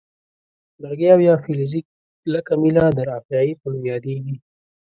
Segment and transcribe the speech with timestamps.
[0.81, 1.81] لرګی او یا فلزي
[2.23, 4.35] کلکه میله د رافعې په نوم یادیږي.